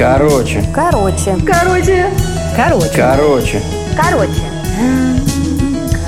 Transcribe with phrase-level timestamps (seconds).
[0.00, 0.64] Короче.
[0.74, 1.36] Короче.
[1.46, 2.10] Короче.
[2.56, 2.90] Короче.
[2.96, 3.62] Короче.
[3.98, 4.40] Короче.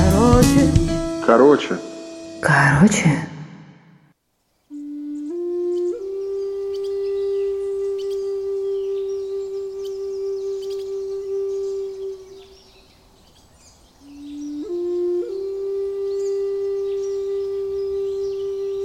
[0.00, 0.70] Короче.
[1.26, 1.78] Короче.
[2.40, 3.28] Короче.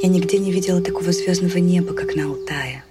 [0.04, 2.84] Я нигде не видела такого звездного неба, как на Алтае.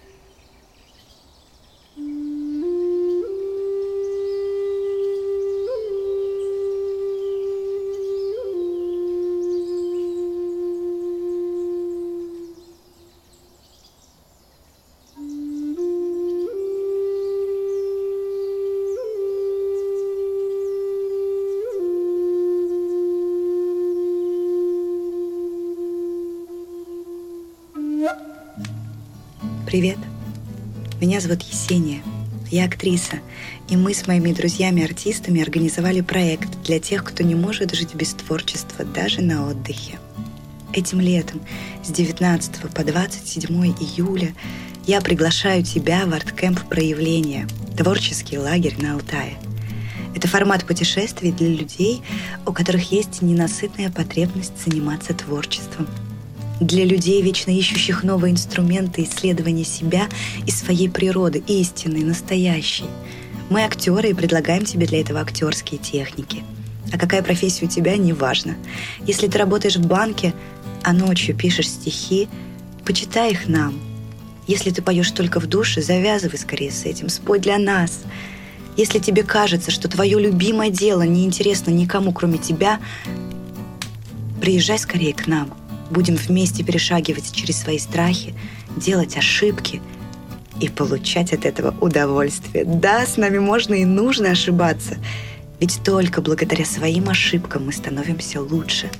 [29.66, 29.98] Привет.
[31.00, 32.02] Меня зовут Есения.
[32.50, 33.18] Я актриса,
[33.68, 38.84] и мы с моими друзьями-артистами организовали проект для тех, кто не может жить без творчества
[38.84, 39.98] даже на отдыхе.
[40.72, 41.40] Этим летом
[41.82, 44.34] с 19 по 27 июля
[44.86, 49.34] я приглашаю тебя в арткэмп проявления «Творческий лагерь на Алтае».
[50.14, 52.02] Это формат путешествий для людей,
[52.46, 55.88] у которых есть ненасытная потребность заниматься творчеством–
[56.60, 60.08] для людей, вечно ищущих новые инструменты исследования себя
[60.46, 62.86] и своей природы, истинной, настоящей.
[63.50, 66.42] Мы актеры и предлагаем тебе для этого актерские техники.
[66.92, 68.56] А какая профессия у тебя, неважно.
[69.06, 70.34] Если ты работаешь в банке,
[70.82, 72.28] а ночью пишешь стихи,
[72.84, 73.74] почитай их нам.
[74.46, 78.00] Если ты поешь только в душе, завязывай скорее с этим, спой для нас.
[78.76, 82.78] Если тебе кажется, что твое любимое дело неинтересно никому, кроме тебя,
[84.40, 85.52] приезжай скорее к нам–
[85.90, 88.34] Будем вместе перешагивать через свои страхи,
[88.76, 89.80] делать ошибки
[90.60, 92.64] и получать от этого удовольствие.
[92.64, 94.96] Да, с нами можно и нужно ошибаться,
[95.60, 98.90] ведь только благодаря своим ошибкам мы становимся лучше.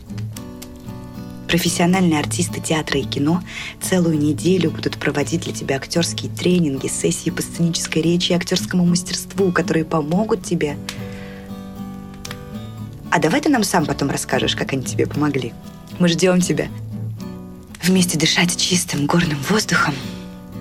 [1.48, 3.42] Профессиональные артисты театра и кино
[3.80, 9.53] целую неделю будут проводить для тебя актерские тренинги, сессии по сценической речи и актерскому мастерству,
[9.53, 10.76] которые помогут тебе.
[13.10, 15.53] А давай ты нам сам потом расскажешь, как они тебе помогли.
[15.98, 16.68] Мы ждем тебя.
[17.82, 19.94] Вместе дышать чистым горным воздухом,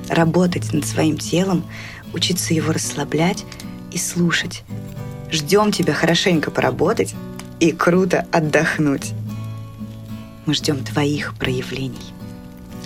[0.07, 1.65] работать над своим телом,
[2.13, 3.43] учиться его расслаблять
[3.91, 4.63] и слушать.
[5.29, 7.15] Ждем тебя хорошенько поработать
[7.59, 9.11] и круто отдохнуть.
[10.45, 12.13] Мы ждем твоих проявлений.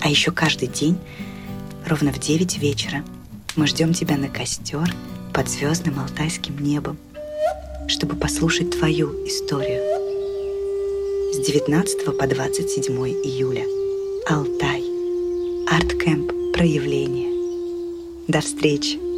[0.00, 0.98] А еще каждый день,
[1.86, 3.04] ровно в 9 вечера,
[3.54, 4.92] мы ждем тебя на костер
[5.32, 6.98] под звездным алтайским небом,
[7.86, 9.99] чтобы послушать твою историю
[11.32, 13.64] с 19 по 27 июля.
[14.26, 14.82] Алтай.
[15.68, 17.30] Арткэмп проявление.
[18.26, 19.09] До встречи!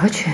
[0.00, 0.30] 而且